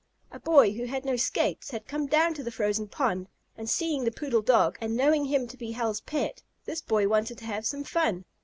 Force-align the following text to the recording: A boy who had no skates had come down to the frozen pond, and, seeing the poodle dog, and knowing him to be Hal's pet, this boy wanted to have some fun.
A 0.31 0.39
boy 0.39 0.73
who 0.73 0.85
had 0.85 1.05
no 1.05 1.15
skates 1.15 1.69
had 1.69 1.87
come 1.87 2.07
down 2.07 2.33
to 2.33 2.41
the 2.43 2.49
frozen 2.49 2.87
pond, 2.87 3.27
and, 3.55 3.69
seeing 3.69 4.03
the 4.03 4.11
poodle 4.11 4.41
dog, 4.41 4.75
and 4.81 4.97
knowing 4.97 5.25
him 5.25 5.47
to 5.49 5.57
be 5.57 5.73
Hal's 5.73 6.01
pet, 6.01 6.41
this 6.65 6.81
boy 6.81 7.07
wanted 7.07 7.37
to 7.37 7.45
have 7.45 7.67
some 7.67 7.83
fun. 7.83 8.25